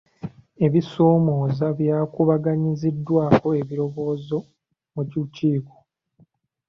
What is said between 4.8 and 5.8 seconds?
mu lukiiko.